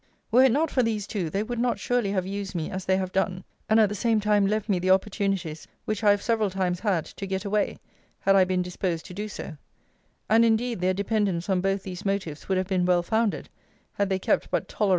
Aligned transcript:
Were 0.31 0.43
it 0.45 0.51
not 0.51 0.71
for 0.71 0.81
these 0.81 1.05
two, 1.05 1.29
they 1.29 1.43
would 1.43 1.59
not 1.59 1.77
surely 1.79 2.09
have 2.09 2.25
used 2.25 2.55
me 2.55 2.71
as 2.71 2.85
they 2.85 2.97
have 2.97 3.11
done; 3.11 3.43
and 3.69 3.79
at 3.79 3.87
the 3.87 3.93
same 3.93 4.19
time 4.19 4.47
left 4.47 4.67
me 4.67 4.79
the 4.79 4.89
opportunities 4.89 5.67
which 5.85 6.03
I 6.03 6.09
have 6.09 6.23
several 6.23 6.49
times 6.49 6.79
had, 6.79 7.05
to 7.05 7.27
get 7.27 7.45
away, 7.45 7.77
had 8.21 8.35
I 8.35 8.43
been 8.43 8.63
disposed 8.63 9.05
to 9.05 9.13
do 9.13 9.29
so:* 9.29 9.57
and, 10.27 10.43
indeed, 10.43 10.81
their 10.81 10.95
dependence 10.95 11.49
on 11.49 11.61
both 11.61 11.83
these 11.83 12.03
motives 12.03 12.49
would 12.49 12.57
have 12.57 12.67
been 12.67 12.87
well 12.87 13.03
founded, 13.03 13.47
had 13.93 14.09
they 14.09 14.17
kept 14.17 14.49
but 14.49 14.67
tolerable 14.67 14.69
measures 14.79 14.87
with 14.87 14.89
me. 14.89 14.89